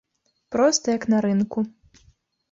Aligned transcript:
Проста 0.53 0.85
як 0.95 1.05
на 1.13 1.19
рынку. 1.25 1.59